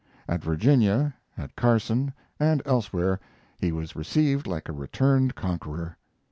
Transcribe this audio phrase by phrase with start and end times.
[0.27, 3.19] At Virginia, at Carson, and elsewhere
[3.59, 5.95] he was received like a returned conqueror.